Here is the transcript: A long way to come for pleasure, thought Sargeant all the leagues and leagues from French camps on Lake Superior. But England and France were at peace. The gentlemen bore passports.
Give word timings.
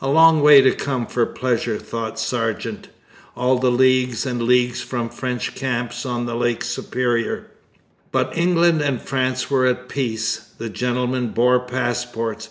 A 0.00 0.08
long 0.08 0.40
way 0.40 0.62
to 0.62 0.72
come 0.72 1.04
for 1.06 1.26
pleasure, 1.26 1.76
thought 1.76 2.18
Sargeant 2.18 2.88
all 3.36 3.58
the 3.58 3.70
leagues 3.70 4.24
and 4.24 4.40
leagues 4.42 4.80
from 4.80 5.10
French 5.10 5.54
camps 5.54 6.06
on 6.06 6.24
Lake 6.24 6.64
Superior. 6.64 7.48
But 8.10 8.32
England 8.34 8.80
and 8.80 9.02
France 9.02 9.50
were 9.50 9.66
at 9.66 9.90
peace. 9.90 10.54
The 10.56 10.70
gentlemen 10.70 11.28
bore 11.32 11.60
passports. 11.60 12.48